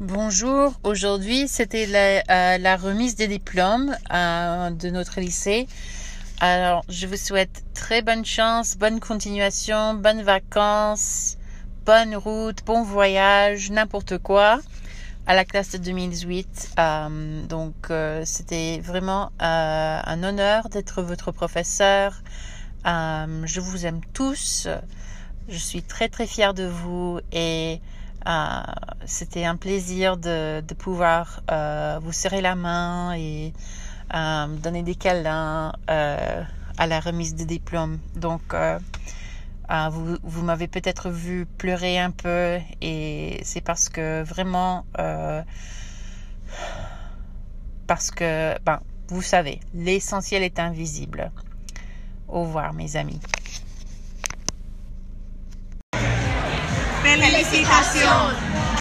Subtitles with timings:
[0.00, 2.22] Bonjour, aujourd'hui c'était la,
[2.54, 5.68] euh, remise des diplômes euh, de notre lycée.
[6.40, 11.36] Alors je vous souhaite très bonne chance, bonne continuation, bonnes vacances,
[11.84, 14.60] bonne route, bon voyage, n'importe quoi
[15.26, 16.70] à la classe de 2018.
[16.78, 17.92] Euh, donc
[18.24, 22.22] c'était vraiment un honneur d'être votre professeur.
[22.86, 24.66] je vous aime tous.
[25.50, 27.82] Je suis très très fière de vous et
[28.26, 28.62] euh,
[29.06, 33.52] c'était un plaisir de, pouvoir euh, vous serrer la main et
[34.14, 37.98] euh, donner des câlins à la remise de diplôme.
[38.16, 38.54] Donc,
[39.90, 44.84] vous, vous m'avez peut-être vu pleurer un peu et c'est parce que vraiment,
[47.86, 51.30] parce que, ben, vous savez, l'essentiel est invisible.
[52.28, 53.20] Au revoir, mes amis.
[57.18, 58.69] ¡Felicitación!